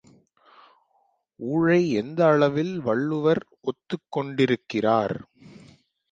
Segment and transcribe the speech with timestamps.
[1.39, 5.15] ஊழை எந்த அளவில் வள்ளுவர் ஒத்துக்கொண்டிருக்கிறார்?